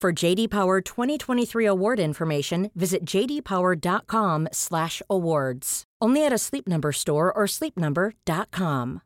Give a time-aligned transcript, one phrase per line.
[0.00, 5.84] For JD Power 2023 award information, visit jdpower.com/awards.
[6.00, 9.02] Only at a Sleep Number store or sleepnumber.com.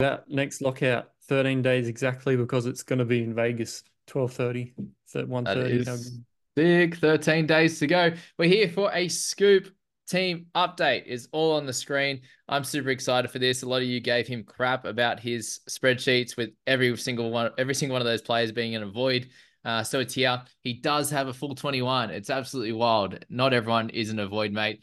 [0.00, 4.74] That next lockout, 13 days exactly, because it's going to be in Vegas, 12:30,
[5.14, 5.86] That 1:30.
[5.86, 6.18] is
[6.56, 6.96] big.
[6.96, 8.12] 13 days to go.
[8.36, 9.68] We're here for a scoop
[10.10, 11.06] team update.
[11.06, 12.20] Is all on the screen.
[12.48, 13.62] I'm super excited for this.
[13.62, 17.74] A lot of you gave him crap about his spreadsheets with every single one, every
[17.74, 19.28] single one of those players being in a void.
[19.64, 20.42] Uh, so it's here.
[20.62, 22.10] He does have a full 21.
[22.10, 23.24] It's absolutely wild.
[23.28, 24.82] Not everyone is in a void, mate.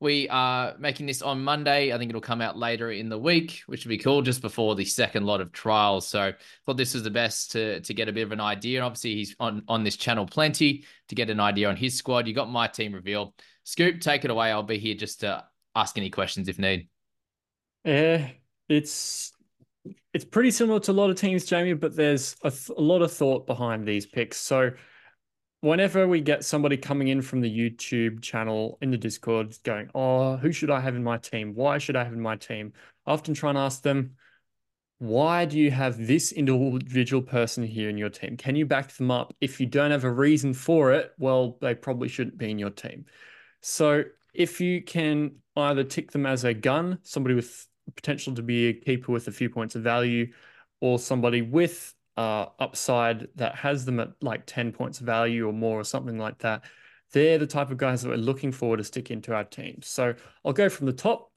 [0.00, 1.92] We are making this on Monday.
[1.92, 4.74] I think it'll come out later in the week, which would be cool just before
[4.74, 6.06] the second lot of trials.
[6.06, 6.32] So
[6.66, 8.82] thought this was the best to to get a bit of an idea.
[8.82, 12.26] Obviously he's on on this channel plenty to get an idea on his squad.
[12.26, 13.34] You got my team reveal.
[13.64, 14.50] Scoop, take it away.
[14.50, 16.88] I'll be here just to ask any questions if need.
[17.84, 18.28] Yeah,
[18.68, 19.32] it's
[20.12, 23.02] it's pretty similar to a lot of teams, Jamie, but there's a, th- a lot
[23.02, 24.38] of thought behind these picks.
[24.38, 24.70] So
[25.60, 30.36] whenever we get somebody coming in from the YouTube channel in the Discord going, "Oh,
[30.36, 31.54] who should I have in my team?
[31.54, 32.72] Why should I have in my team?"
[33.06, 34.16] I often try and ask them,
[34.98, 38.36] "Why do you have this individual person here in your team?
[38.36, 39.34] Can you back them up?
[39.40, 42.70] If you don't have a reason for it, well, they probably shouldn't be in your
[42.70, 43.06] team."
[43.66, 44.04] So
[44.34, 47.66] if you can either tick them as a gun, somebody with
[47.96, 50.30] potential to be a keeper with a few points of value,
[50.82, 55.52] or somebody with uh, upside that has them at like 10 points of value or
[55.54, 56.64] more or something like that,
[57.12, 59.80] they're the type of guys that we're looking for to stick into our team.
[59.82, 60.14] So
[60.44, 61.30] I'll go from the top.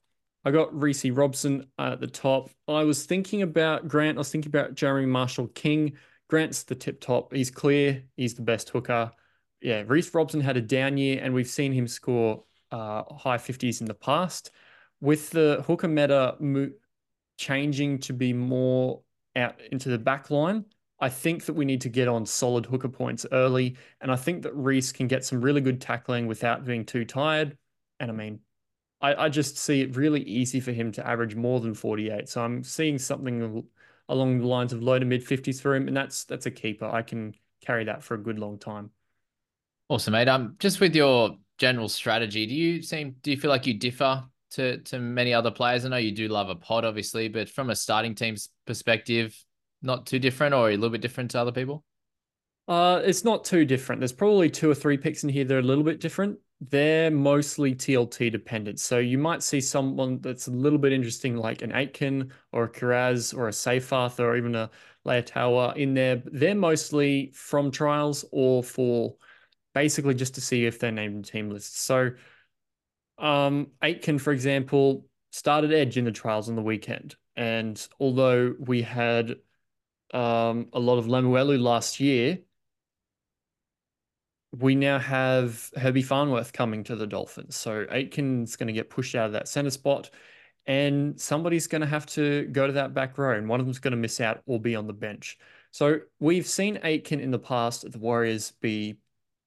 [0.44, 2.50] I got Reece Robson at the top.
[2.68, 4.18] I was thinking about Grant.
[4.18, 5.94] I was thinking about Jeremy Marshall King.
[6.28, 7.32] Grant's the tip top.
[7.32, 8.02] He's clear.
[8.16, 9.12] He's the best hooker.
[9.60, 13.80] Yeah, Reece Robson had a down year, and we've seen him score uh, high 50s
[13.80, 14.50] in the past.
[15.00, 16.70] With the hooker meta mo-
[17.36, 19.02] changing to be more
[19.36, 20.64] out into the back line,
[21.00, 23.76] I think that we need to get on solid hooker points early.
[24.00, 27.56] And I think that Reece can get some really good tackling without being too tired.
[28.00, 28.40] And I mean,
[29.00, 32.28] I, I just see it really easy for him to average more than 48.
[32.28, 33.64] So I'm seeing something
[34.08, 35.88] along the lines of low to mid 50s for him.
[35.88, 36.86] And that's that's a keeper.
[36.86, 38.90] I can carry that for a good long time.
[39.90, 40.28] Awesome, mate.
[40.28, 44.22] Um, just with your general strategy, do you seem do you feel like you differ
[44.50, 45.84] to to many other players?
[45.84, 49.34] I know you do love a pod, obviously, but from a starting team's perspective,
[49.80, 51.84] not too different or a little bit different to other people?
[52.66, 54.00] Uh, it's not too different.
[54.00, 56.38] There's probably two or three picks in here that are a little bit different.
[56.60, 58.80] They're mostly TLT dependent.
[58.80, 62.68] So you might see someone that's a little bit interesting, like an Aitken or a
[62.68, 64.68] Kiraz or a Seyfarth or even a
[65.06, 66.22] Leiataua in there.
[66.26, 69.14] They're mostly from trials or for
[69.74, 71.80] basically just to see if they're named in team lists.
[71.80, 72.10] So
[73.18, 77.16] um, Aitken, for example, started Edge in the trials on the weekend.
[77.36, 79.36] And although we had
[80.12, 82.38] um, a lot of Lemuelu last year,
[84.56, 87.56] we now have Herbie Farnworth coming to the Dolphins.
[87.56, 90.10] So Aitken's going to get pushed out of that center spot,
[90.66, 93.78] and somebody's going to have to go to that back row, and one of them's
[93.78, 95.38] going to miss out or be on the bench.
[95.70, 98.96] So we've seen Aitken in the past at the Warriors be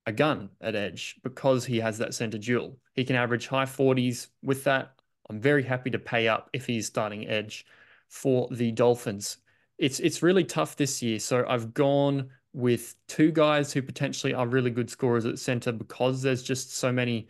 [0.05, 2.77] a gun at edge because he has that center duel.
[2.93, 4.93] He can average high 40s with that.
[5.29, 7.65] I'm very happy to pay up if he's starting edge
[8.09, 9.37] for the Dolphins.
[9.77, 11.19] It's it's really tough this year.
[11.19, 16.21] So I've gone with two guys who potentially are really good scorers at center because
[16.21, 17.27] there's just so many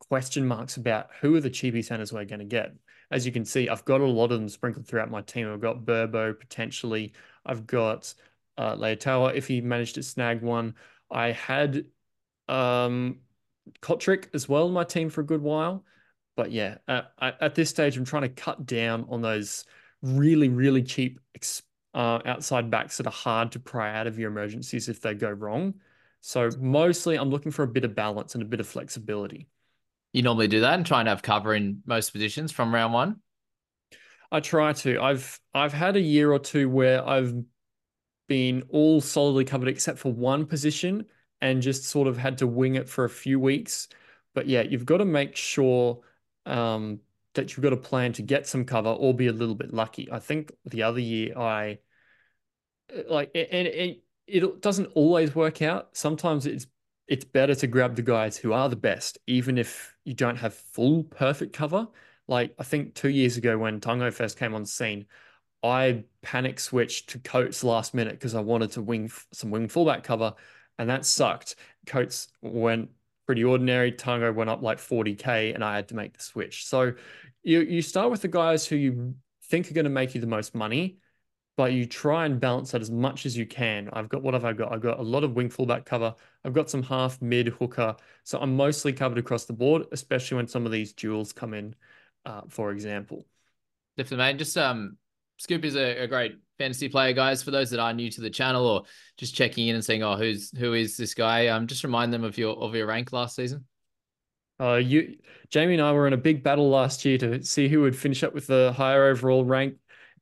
[0.00, 2.74] question marks about who are the cheapy centers we're going to get.
[3.10, 5.50] As you can see, I've got a lot of them sprinkled throughout my team.
[5.50, 7.12] I've got Burbo potentially.
[7.44, 8.12] I've got
[8.58, 10.74] uh, Leiataua if he managed to snag one.
[11.10, 11.84] I had
[12.48, 13.18] um,
[13.80, 15.84] Kotrick as well in my team for a good while.
[16.36, 19.64] But yeah, uh, at this stage, I'm trying to cut down on those
[20.02, 21.18] really, really cheap
[21.94, 25.30] uh, outside backs that are hard to pry out of your emergencies if they go
[25.30, 25.74] wrong.
[26.20, 29.48] So mostly I'm looking for a bit of balance and a bit of flexibility.
[30.12, 33.16] You normally do that and try and have cover in most positions from round one?
[34.30, 35.00] I try to.
[35.00, 37.34] I've I've had a year or two where I've
[38.28, 41.06] been all solidly covered except for one position
[41.40, 43.88] and just sort of had to wing it for a few weeks.
[44.34, 46.00] But yeah, you've got to make sure
[46.44, 47.00] um,
[47.34, 50.10] that you've got a plan to get some cover or be a little bit lucky.
[50.10, 51.78] I think the other year I
[53.08, 55.90] like and it, it doesn't always work out.
[55.96, 56.66] Sometimes it's
[57.08, 60.54] it's better to grab the guys who are the best, even if you don't have
[60.54, 61.86] full perfect cover.
[62.26, 65.06] Like I think two years ago when Tango first came on scene,
[65.62, 70.02] I panic switched to Coates last minute because I wanted to wing some wing fullback
[70.02, 70.34] cover,
[70.78, 71.56] and that sucked.
[71.86, 72.90] Coates went
[73.26, 73.92] pretty ordinary.
[73.92, 76.66] Tango went up like 40k, and I had to make the switch.
[76.66, 76.92] So
[77.42, 79.14] you you start with the guys who you
[79.44, 80.98] think are going to make you the most money,
[81.56, 83.88] but you try and balance that as much as you can.
[83.92, 84.72] I've got what have I got?
[84.72, 86.14] I've got a lot of wing fullback cover.
[86.44, 87.96] I've got some half mid hooker.
[88.24, 91.74] So I'm mostly covered across the board, especially when some of these duels come in,
[92.24, 93.26] uh, for example.
[93.96, 94.38] Definitely, man.
[94.38, 94.98] Just um,
[95.38, 97.42] Scoop is a, a, great fantasy player, guys.
[97.42, 98.82] For those that are new to the channel or
[99.18, 102.24] just checking in and saying, "Oh, who's who is this guy?" Um, just remind them
[102.24, 103.64] of your of your rank last season.
[104.58, 105.16] Uh, you,
[105.50, 108.22] Jamie, and I were in a big battle last year to see who would finish
[108.22, 109.76] up with the higher overall rank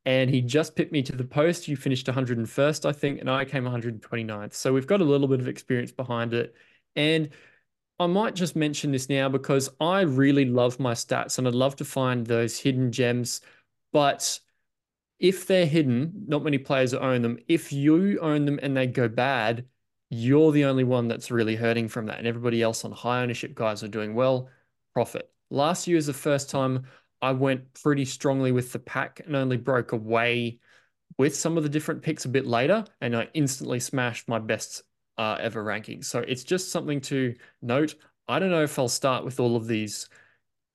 [0.06, 1.66] and he just picked me to the post.
[1.66, 4.52] You finished 101st, I think, and I came 129th.
[4.52, 6.54] So we've got a little bit of experience behind it.
[6.94, 7.30] And
[7.98, 11.76] I might just mention this now because I really love my stats and I'd love
[11.76, 13.40] to find those hidden gems.
[13.92, 14.38] But
[15.18, 17.38] if they're hidden, not many players own them.
[17.48, 19.66] If you own them and they go bad,
[20.10, 22.18] you're the only one that's really hurting from that.
[22.18, 24.48] And everybody else on high ownership guys are doing well.
[24.92, 25.30] Profit.
[25.50, 26.84] Last year is the first time
[27.22, 30.58] I went pretty strongly with the pack and only broke away
[31.18, 34.82] with some of the different picks a bit later, and I instantly smashed my best
[35.16, 36.06] uh, ever rankings.
[36.06, 37.94] So it's just something to note.
[38.26, 40.08] I don't know if I'll start with all of these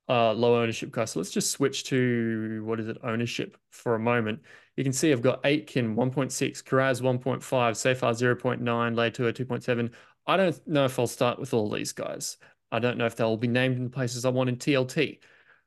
[0.09, 1.11] uh, low ownership guys.
[1.11, 4.41] So let's just switch to what is it, ownership for a moment.
[4.75, 9.91] You can see I've got Aitken 1.6, Kiraz 1.5, Seyfarth 0.9, Leiataua 2.7.
[10.25, 12.37] I don't know if I'll start with all these guys.
[12.71, 15.19] I don't know if they'll be named in the places I want in TLT.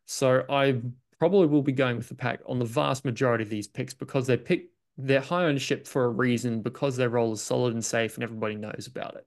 [0.07, 0.81] So I
[1.19, 4.27] probably will be going with the pack on the vast majority of these picks because
[4.27, 8.15] they pick their high ownership for a reason because their role is solid and safe
[8.17, 9.27] and everybody knows about it.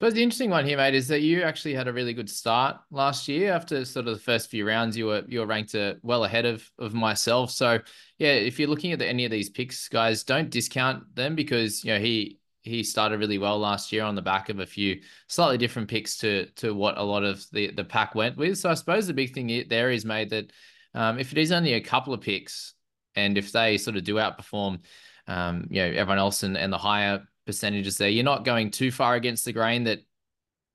[0.00, 2.78] But the interesting one here, mate, is that you actually had a really good start
[2.90, 3.52] last year.
[3.52, 6.46] After sort of the first few rounds, you were you were ranked uh, well ahead
[6.46, 7.50] of of myself.
[7.50, 7.78] So
[8.18, 11.84] yeah, if you're looking at the, any of these picks, guys, don't discount them because
[11.84, 15.00] you know he he started really well last year on the back of a few
[15.28, 18.56] slightly different picks to to what a lot of the the pack went with.
[18.56, 20.50] So I suppose the big thing there is made that
[20.94, 22.72] um, if it is only a couple of picks,
[23.16, 24.80] and if they sort of do outperform,
[25.26, 28.90] um, you know, everyone else and, and the higher percentages there, you're not going too
[28.90, 30.00] far against the grain that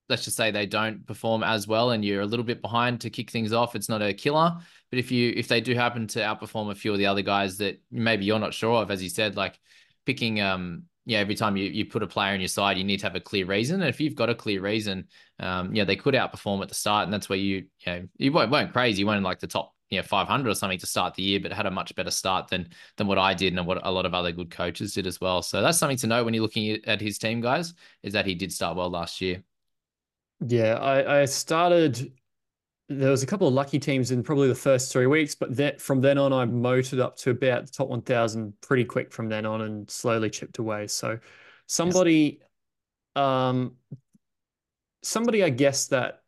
[0.07, 3.09] let's just say they don't perform as well and you're a little bit behind to
[3.09, 4.55] kick things off it's not a killer
[4.91, 7.57] but if you if they do happen to outperform a few of the other guys
[7.57, 9.59] that maybe you're not sure of as you said like
[10.05, 12.97] picking um yeah, every time you, you put a player on your side, you need
[12.97, 13.81] to have a clear reason.
[13.81, 15.07] And if you've got a clear reason,
[15.39, 18.31] um, yeah, they could outperform at the start, and that's where you, you know, you
[18.31, 19.01] won't, weren't crazy.
[19.01, 21.51] You weren't like the top, you know, 500 or something to start the year, but
[21.51, 24.13] had a much better start than than what I did and what a lot of
[24.13, 25.41] other good coaches did as well.
[25.41, 27.73] So that's something to know when you're looking at his team, guys,
[28.03, 29.43] is that he did start well last year.
[30.45, 32.11] Yeah, I, I started
[32.87, 35.81] there was a couple of lucky teams in probably the first three weeks, but that
[35.81, 39.45] from then on, I motored up to about the top 1,000 pretty quick from then
[39.45, 40.85] on and slowly chipped away.
[40.87, 41.17] So
[41.65, 42.41] somebody,
[43.15, 43.23] yes.
[43.23, 43.75] um,
[45.01, 46.21] somebody I guess that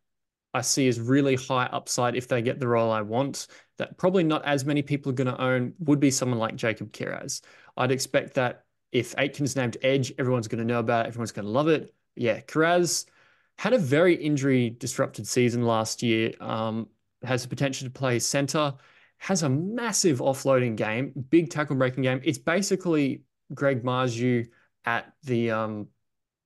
[0.54, 4.24] I see is really high upside if they get the role I want, that probably
[4.24, 7.42] not as many people are going to own would be someone like Jacob Kiraz.
[7.76, 11.44] I'd expect that if Aitken's named Edge, everyone's going to know about it, everyone's going
[11.44, 11.94] to love it.
[12.16, 13.06] Yeah, Kiraz–
[13.58, 16.32] had a very injury disrupted season last year.
[16.40, 16.88] Um,
[17.24, 18.72] has the potential to play center.
[19.18, 22.20] Has a massive offloading game, big tackle breaking game.
[22.22, 24.46] It's basically Greg Marzhew
[24.84, 25.88] at the um,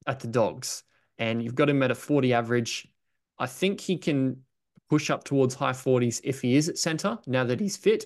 [0.06, 0.84] at the Dogs,
[1.18, 2.88] and you've got him at a 40 average.
[3.38, 4.36] I think he can
[4.88, 8.04] push up towards high 40s if he is at center now that he's fit.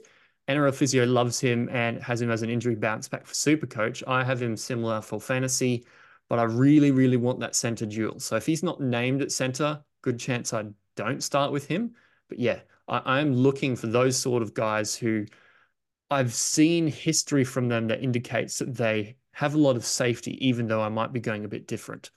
[0.48, 4.04] NRL Physio loves him and has him as an injury bounce back for Super Coach.
[4.06, 5.84] I have him similar for fantasy
[6.28, 8.18] but I really, really want that center duel.
[8.18, 10.64] So if he's not named at center, good chance I
[10.96, 11.94] don't start with him.
[12.28, 15.26] But yeah, I, am looking for those sort of guys who
[16.10, 20.66] I've seen history from them that indicates that they have a lot of safety, even
[20.66, 22.10] though I might be going a bit different.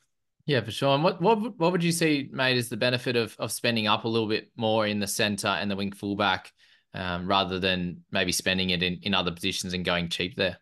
[0.50, 0.96] Yeah, for sure.
[0.96, 4.04] And what what what would you see, mate, is the benefit of of spending up
[4.04, 6.52] a little bit more in the center and the wing fullback,
[6.96, 10.58] um, rather than maybe spending it in in other positions and going cheap there?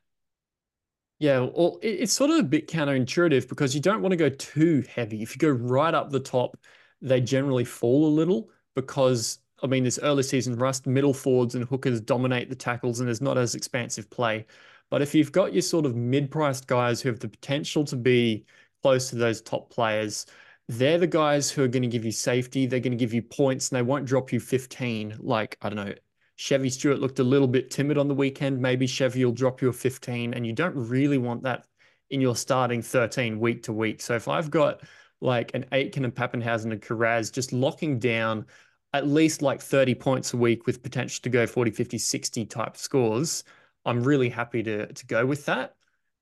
[1.20, 4.84] Yeah, well, it's sort of a bit counterintuitive because you don't want to go too
[4.94, 5.24] heavy.
[5.24, 6.58] If you go right up the top,
[7.01, 11.63] they generally fall a little because I mean, this early season rust, middle forwards and
[11.63, 14.48] hookers dominate the tackles, and there's not as expansive play.
[14.89, 18.46] But if you've got your sort of mid-priced guys who have the potential to be
[18.81, 20.25] close to those top players,
[20.69, 22.65] they're the guys who are going to give you safety.
[22.65, 25.17] They're going to give you points, and they won't drop you 15.
[25.19, 25.93] Like I don't know,
[26.36, 28.62] Chevy Stewart looked a little bit timid on the weekend.
[28.62, 31.65] Maybe Chevy will drop you a 15, and you don't really want that
[32.10, 34.01] in your starting 13 week to week.
[34.01, 34.81] So if I've got
[35.19, 38.46] like an Aitken and Papenhuyzen and Kiraz just locking down
[38.93, 42.77] at least like 30 points a week with potential to go 40, 50, 60 type
[42.77, 43.43] scores,
[43.86, 45.75] I'm really happy to, to go with that.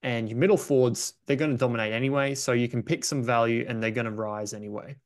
[0.05, 2.35] And your middle forwards, they're going to dominate anyway.
[2.35, 4.97] So you can pick some value and they're going to rise anyway.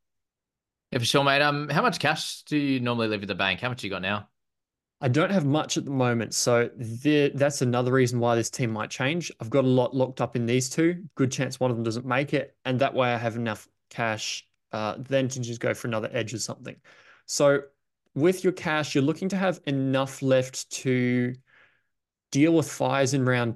[0.91, 1.41] Yeah, for sure, mate.
[1.41, 3.61] Um, how much cash do you normally leave at the bank?
[3.61, 4.27] How much you got now?
[4.99, 8.71] I don't have much at the moment, so the, that's another reason why this team
[8.71, 9.31] might change.
[9.39, 11.05] I've got a lot locked up in these two.
[11.15, 14.45] Good chance one of them doesn't make it, and that way I have enough cash
[14.73, 16.75] uh, then to just go for another edge or something.
[17.25, 17.61] So
[18.15, 21.33] with your cash, you're looking to have enough left to
[22.31, 23.55] deal with fires in round.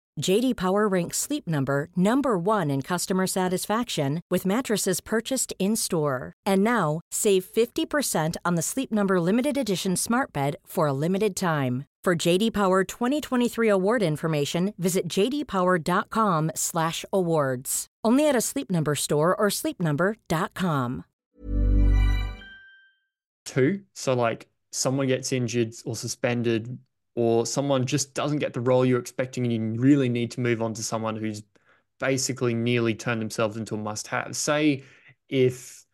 [0.19, 6.33] JD Power ranks Sleep Number number 1 in customer satisfaction with mattresses purchased in-store.
[6.45, 11.35] And now, save 50% on the Sleep Number limited edition Smart Bed for a limited
[11.35, 11.85] time.
[12.03, 17.87] For JD Power 2023 award information, visit jdpower.com/awards.
[18.03, 21.05] Only at a Sleep Number store or sleepnumber.com.
[23.45, 26.79] Two, so like someone gets injured or suspended
[27.15, 30.61] or someone just doesn't get the role you're expecting and you really need to move
[30.61, 31.43] on to someone who's
[31.99, 34.35] basically nearly turned themselves into a must have.
[34.35, 34.83] Say
[35.29, 35.85] if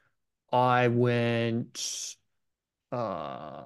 [0.52, 2.16] I went,
[2.92, 3.64] uh,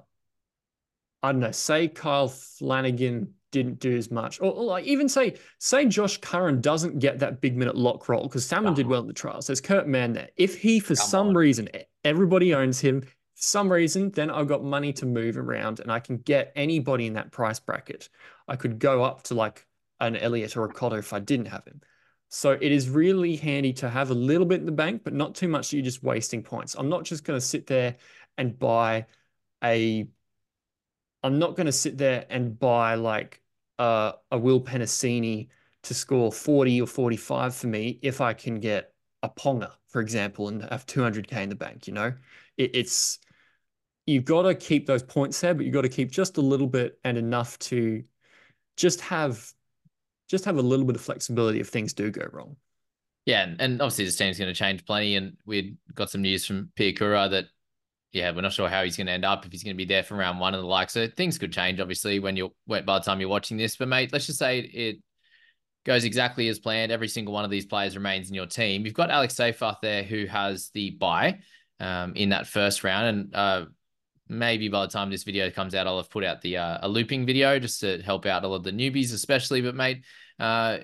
[1.22, 5.34] I don't know, say Kyle Flanagan didn't do as much, or, or, like even say
[5.58, 9.06] say Josh Curran doesn't get that big minute lock role because Salmon did well in
[9.06, 9.46] the trials.
[9.46, 10.30] There's Kurt Mann there.
[10.36, 11.34] If he for Come some on.
[11.34, 11.68] reason
[12.04, 13.04] everybody owns him,
[13.42, 17.14] some reason, then I've got money to move around and I can get anybody in
[17.14, 18.08] that price bracket.
[18.46, 19.66] I could go up to like
[19.98, 21.80] an Elliott or a Cotter if I didn't have him.
[22.28, 25.34] So it is really handy to have a little bit in the bank, but not
[25.34, 26.76] too much that you're just wasting points.
[26.78, 27.96] I'm not just going to sit there
[28.38, 29.06] and buy
[29.62, 30.06] a.
[31.24, 33.42] I'm not going to sit there and buy like
[33.78, 35.48] a, a Will Penisini
[35.82, 40.48] to score 40 or 45 for me if I can get a Ponga, for example,
[40.48, 41.86] and have 200k in the bank.
[41.86, 42.12] You know,
[42.56, 43.18] it, it's
[44.06, 46.66] you've got to keep those points there, but you've got to keep just a little
[46.66, 48.02] bit and enough to
[48.76, 49.52] just have
[50.28, 52.56] just have a little bit of flexibility if things do go wrong.
[53.26, 55.16] Yeah, and obviously this team's going to change plenty.
[55.16, 57.46] And we've got some news from Piakura that
[58.12, 59.86] yeah, we're not sure how he's going to end up if he's going to be
[59.86, 60.90] there from round one and the like.
[60.90, 63.76] So things could change obviously when you're by the time you're watching this.
[63.76, 64.96] But mate, let's just say it
[65.84, 66.92] goes exactly as planned.
[66.92, 68.84] Every single one of these players remains in your team.
[68.84, 71.38] You've got Alex Seyfarth there who has the bye
[71.80, 73.64] um, in that first round, and uh,
[74.32, 76.88] maybe by the time this video comes out, I'll have put out the uh, a
[76.88, 79.60] looping video just to help out a lot of the newbies, especially.
[79.60, 80.04] But mate,
[80.38, 80.78] uh,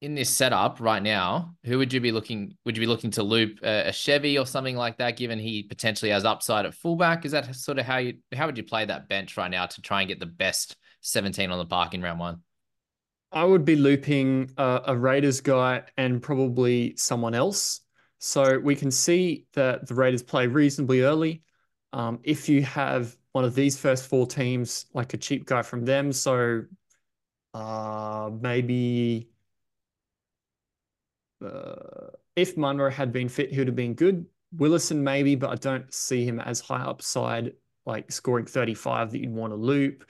[0.00, 2.56] in this setup right now, who would you be looking?
[2.64, 5.16] Would you be looking to loop a, a, Chevy or something like that?
[5.16, 8.56] Given he potentially has upside at fullback, is that sort of how you how would
[8.56, 11.66] you play that bench right now to try and get the best seventeen on the
[11.66, 12.40] park in round one?
[13.32, 17.80] I would be looping uh, a Raiders guy and probably someone else.
[18.18, 21.42] So we can see that the Raiders play reasonably early.
[21.92, 25.84] Um, if you have one of these first four teams, like a cheap guy from
[25.84, 26.62] them, so
[27.54, 29.28] uh, maybe
[31.44, 34.26] uh, if Munro had been fit, he would have been good.
[34.56, 37.54] Willison maybe, but I don't see him as high upside,
[37.86, 40.08] like scoring 35 that you'd want to loop.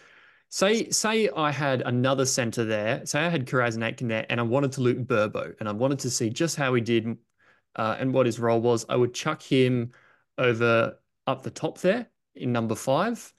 [0.49, 3.07] Say, say I had another center there.
[3.07, 5.73] Say I had Kiraz and Aitken there, and I wanted to loop Burbo, and I
[5.73, 7.17] wanted to see just how he did
[7.77, 8.85] uh, and what his role was.
[8.89, 9.93] I would chuck him
[10.39, 10.99] over
[11.31, 13.33] up the top there in number five,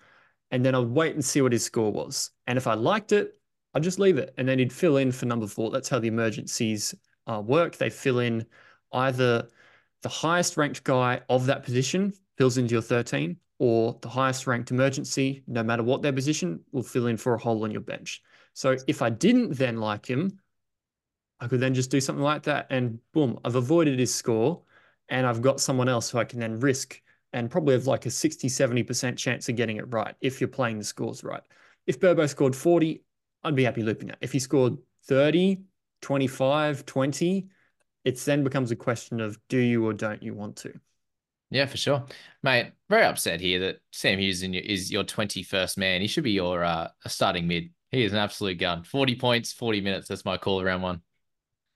[0.52, 2.32] and then I'd wait and see what his score was.
[2.48, 3.38] And if I liked it,
[3.74, 5.72] I'd just leave it, and then he'd fill in for number four.
[5.72, 6.94] That's how the emergencies
[7.28, 7.78] uh, work.
[7.78, 8.46] They fill in
[8.92, 9.48] either
[10.02, 14.72] the highest ranked guy of that position fills into your 13, or the highest ranked
[14.72, 18.22] emergency, no matter what their position, will fill in for a hole on your bench.
[18.54, 20.40] So if I didn't then like him,
[21.40, 24.62] I could then just do something like that and boom, I've avoided his score
[25.10, 27.02] and I've got someone else who I can then risk
[27.34, 30.78] and probably have like a 60, 70% chance of getting it right if you're playing
[30.78, 31.44] the scores right.
[31.88, 33.04] If Burbo scored 40,
[33.44, 34.20] I'd be happy looping that.
[34.22, 35.62] If he scored 30,
[36.02, 37.48] 25, 20,
[38.04, 40.74] it then becomes a question of do you or don't you want to?
[41.52, 42.06] Yeah, for sure,
[42.44, 42.72] mate.
[42.90, 46.00] Very upset here that Sam Hughes is your twenty-first man.
[46.00, 47.72] He should be your uh, starting mid.
[47.92, 48.84] He is an absolute gun.
[48.84, 50.08] Forty points, forty minutes.
[50.08, 51.02] That's my call around one.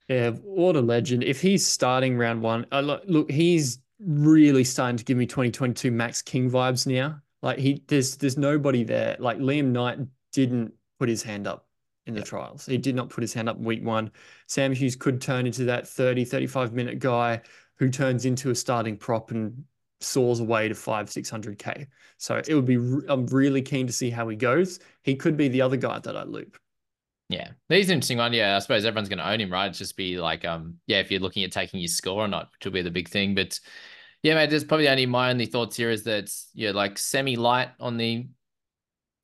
[0.08, 1.24] Yeah, what a legend!
[1.24, 6.22] If he's starting round one, uh, look, he's really starting to give me 2022 Max
[6.22, 7.20] King vibes now.
[7.42, 9.16] Like he, there's there's nobody there.
[9.18, 9.98] Like Liam Knight
[10.32, 11.66] didn't put his hand up
[12.06, 12.66] in the trials.
[12.66, 14.10] He did not put his hand up week one.
[14.46, 17.42] Sam Hughes could turn into that 30, 35 minute guy
[17.76, 19.64] who turns into a starting prop and
[20.00, 21.86] soars away to five, 600K.
[22.18, 22.76] So it would be,
[23.08, 24.78] I'm really keen to see how he goes.
[25.02, 26.58] He could be the other guy that I loop.
[27.28, 28.32] Yeah, he's an interesting one.
[28.32, 29.66] Yeah, I suppose everyone's going to own him, right?
[29.66, 32.50] It's just be like, um, yeah, if you're looking at taking his score or not,
[32.52, 33.34] which will be the big thing.
[33.34, 33.58] But
[34.22, 37.70] yeah, mate, there's probably only my only thoughts here is that yeah, like semi light
[37.80, 38.28] on the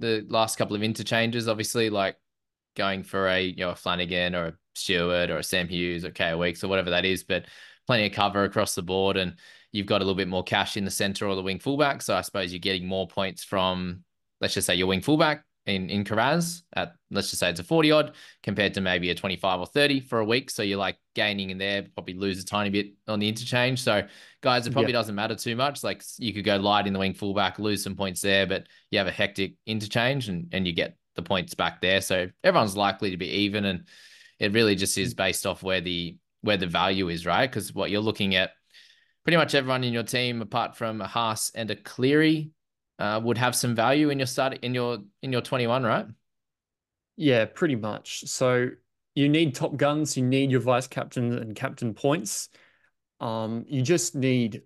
[0.01, 1.49] the last couple of interchanges.
[1.49, 2.17] Obviously, like
[2.77, 6.11] going for a you know a Flanagan or a Stewart or a Sam Hughes or
[6.11, 7.47] Kaeo Weekes or whatever that is, but
[7.87, 9.37] plenty of cover across the board, and
[9.71, 12.03] you've got a little bit more cash in the center or the wing fullback.
[12.03, 14.05] So I suppose you're getting more points from,
[14.41, 17.65] let's just say, your wing fullback in in Kiraz at let's just say it's a
[17.65, 20.51] 40 odd compared to maybe a 25 or 30 for a week.
[20.51, 23.81] So you're like gaining in there, probably lose a tiny bit on the interchange.
[23.81, 24.07] So
[24.41, 24.99] guys, it probably yeah.
[24.99, 25.85] doesn't matter too much.
[25.85, 28.99] Like you could go light in the wing fullback, lose some points there, but you
[28.99, 32.01] have a hectic interchange and, and you get the points back there.
[32.01, 33.65] So everyone's likely to be even.
[33.65, 33.87] And
[34.39, 37.49] it really just is based off where the where the value is, right?
[37.49, 38.51] Because what you're looking at,
[39.23, 42.51] pretty much everyone in your team, apart from a Haas and a Cleary,
[42.99, 46.07] uh, would have some value in your start in your in your 21, right?
[47.17, 48.25] Yeah, pretty much.
[48.27, 48.71] So
[49.15, 52.49] you need top guns, you need your vice captain and captain points.
[53.21, 54.63] Um, you just need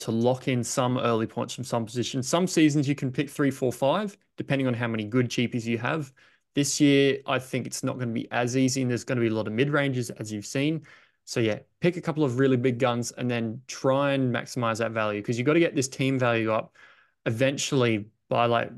[0.00, 2.28] to lock in some early points from some positions.
[2.28, 5.78] Some seasons you can pick three, four, five, depending on how many good cheapies you
[5.78, 6.12] have.
[6.54, 9.22] This year, I think it's not going to be as easy, and there's going to
[9.22, 10.82] be a lot of mid ranges, as you've seen.
[11.24, 14.92] So, yeah, pick a couple of really big guns and then try and maximize that
[14.92, 16.74] value because you've got to get this team value up
[17.26, 18.70] eventually by like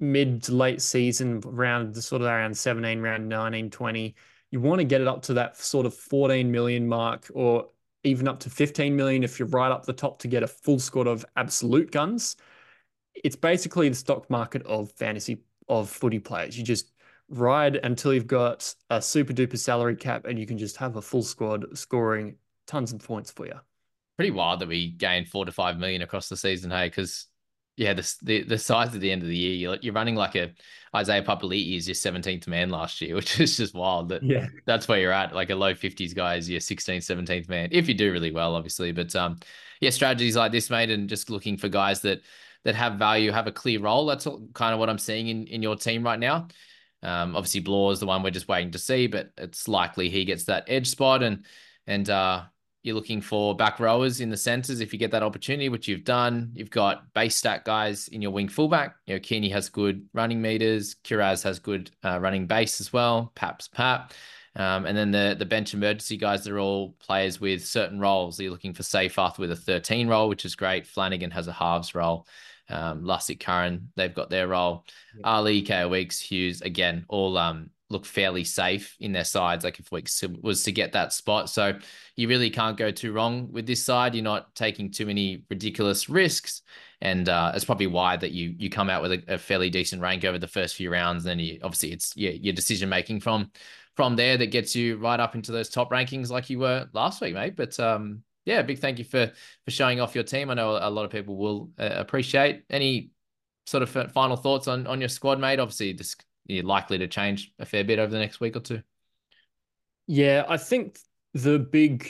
[0.00, 4.14] mid to late season, around the sort of around 17, around 19, 20.
[4.50, 7.68] You want to get it up to that sort of 14 million mark or
[8.02, 10.78] even up to 15 million if you're right up the top to get a full
[10.78, 12.36] squad of absolute guns.
[13.14, 16.58] It's basically the stock market of fantasy of footy players.
[16.58, 16.92] You just
[17.28, 21.02] ride until you've got a super duper salary cap and you can just have a
[21.02, 22.36] full squad scoring
[22.66, 23.60] tons of points for you.
[24.16, 26.86] Pretty wild that we gained four to five million across the season, hey?
[26.86, 27.26] Because
[27.80, 30.34] yeah, the, the the size at the end of the year, you're, you're running like
[30.34, 30.52] a
[30.94, 34.10] Isaiah Papali'i is your 17th man last year, which is just wild.
[34.10, 35.34] That yeah, that's where you're at.
[35.34, 38.54] Like a low 50s guy is your 16th, 17th man if you do really well,
[38.54, 38.92] obviously.
[38.92, 39.38] But um,
[39.80, 42.20] yeah, strategies like this, mate, and just looking for guys that
[42.64, 44.04] that have value, have a clear role.
[44.04, 46.48] That's kind of what I'm seeing in in your team right now.
[47.02, 50.26] Um, obviously, Blore is the one we're just waiting to see, but it's likely he
[50.26, 51.46] gets that edge spot, and
[51.86, 52.42] and uh,
[52.82, 56.04] you're looking for back rowers in the centers if you get that opportunity, which you've
[56.04, 56.50] done.
[56.54, 58.96] You've got base stat guys in your wing fullback.
[59.06, 60.96] You know, Keeney has good running meters.
[61.04, 63.32] Kiraz has good uh, running base as well.
[63.34, 64.12] Paps Pap.
[64.56, 68.40] Um, and then the the bench emergency guys, they're all players with certain roles.
[68.40, 70.86] you're looking for Seyfarth with a 13 role, which is great.
[70.86, 72.26] Flanagan has a halves role
[72.70, 74.84] um, Lussick Curran, they've got their role.
[75.14, 75.22] Yep.
[75.24, 79.64] Ali, Kaeo Weekes, Hughes, again, all um, look fairly safe in their sides.
[79.64, 80.02] Like if we
[80.40, 81.50] was to get that spot.
[81.50, 81.78] So
[82.16, 84.14] you really can't go too wrong with this side.
[84.14, 86.62] You're not taking too many ridiculous risks.
[87.02, 90.02] And uh, it's probably why that you you come out with a, a, fairly decent
[90.02, 91.24] rank over the first few rounds.
[91.24, 93.50] And Then you obviously it's your decision making from
[93.96, 97.20] from there that gets you right up into those top rankings like you were last
[97.20, 97.56] week, mate.
[97.56, 99.32] But um, yeah, big thank you for
[99.64, 100.50] for showing off your team.
[100.50, 102.64] I know a lot of people will uh, appreciate.
[102.70, 103.10] Any
[103.66, 105.58] sort of final thoughts on on your squad, mate?
[105.58, 106.14] Obviously, this
[106.62, 108.82] likely to change a fair bit over the next week or two.
[110.06, 110.98] Yeah, I think
[111.34, 112.08] the big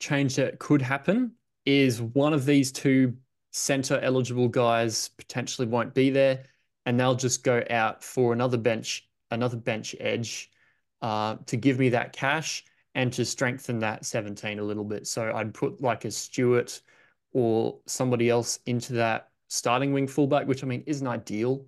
[0.00, 1.32] change that could happen
[1.64, 3.16] is one of these two
[3.52, 6.44] center eligible guys potentially won't be there.
[6.86, 10.50] and they'll just go out for another bench, another bench edge
[11.02, 15.06] uh, to give me that cash and to strengthen that 17 a little bit.
[15.06, 16.80] So I'd put like a Stewart
[17.32, 21.66] or somebody else into that starting wing fullback, which I mean isn't ideal.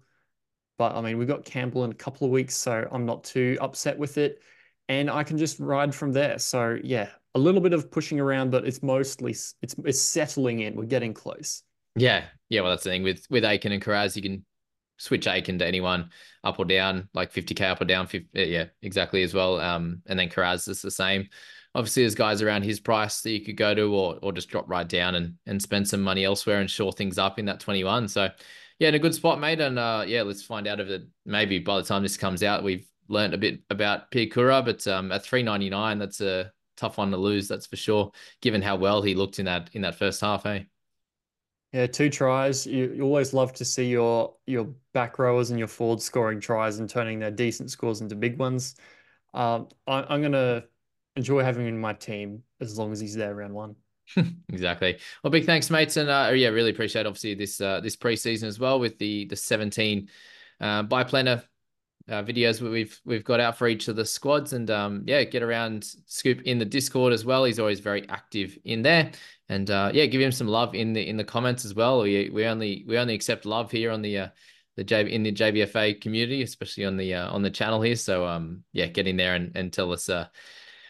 [0.79, 3.57] But I mean, we've got Campbell in a couple of weeks, so I'm not too
[3.61, 4.43] upset with it.
[4.89, 6.39] And I can just ride from there.
[6.39, 10.77] So yeah, a little bit of pushing around, but it's mostly it's it's settling in.
[10.77, 11.63] We're getting close.
[11.97, 12.61] Yeah, yeah.
[12.61, 14.45] Well, that's the thing with with Aitken and Kiraz, you can
[14.99, 16.11] switch Aitken to anyone
[16.45, 18.07] up or down, like 50k up or down.
[18.07, 19.61] 50, yeah, exactly as well.
[19.61, 21.29] Um, and then Kiraz is the same.
[21.75, 24.69] Obviously, there's guys around his price that you could go to, or or just drop
[24.69, 28.09] right down and and spend some money elsewhere and shore things up in that 21.
[28.09, 28.29] So,
[28.79, 29.61] yeah, in a good spot, mate.
[29.61, 32.65] And uh, yeah, let's find out if it maybe by the time this comes out,
[32.65, 37.17] we've learned a bit about Piakura, but um, at 399, that's a tough one to
[37.17, 38.13] lose, that's for sure.
[38.41, 40.67] Given how well he looked in that in that first half, hey.
[41.73, 42.67] Yeah, two tries.
[42.67, 46.79] You, you always love to see your your back rowers and your forwards scoring tries
[46.79, 48.77] and turning their decent scores into big ones.
[49.35, 50.65] Um, I, I'm gonna
[51.17, 53.77] enjoy having him in my team as long as he's there round one.
[54.49, 54.99] exactly.
[55.23, 58.59] Well, big thanks, mates, and uh, yeah, really appreciate obviously this uh, this preseason as
[58.59, 60.09] well with the the 17
[60.61, 61.43] uh, bye planner
[62.09, 65.43] uh, videos we've we've got out for each of the squads, and um, yeah, get
[65.43, 67.45] around Scoop in the Discord as well.
[67.45, 69.11] He's always very active in there,
[69.49, 72.03] and uh, yeah, give him some love in the in the comments as well.
[72.03, 74.29] We we only we only accept love here on the uh,
[74.77, 77.97] the J in the JBFA community, especially on the uh, on the channel here.
[77.97, 80.27] So um yeah, get in there and, and tell us uh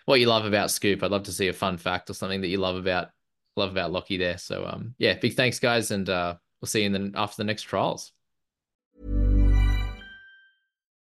[0.05, 1.03] what you love about Scoop.
[1.03, 3.11] I'd love to see a fun fact or something that you love about
[3.57, 4.39] love about Lockie there.
[4.39, 7.45] So um yeah, big thanks guys, and uh, we'll see you in the, after the
[7.45, 8.13] next trials.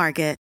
[0.00, 0.39] Market.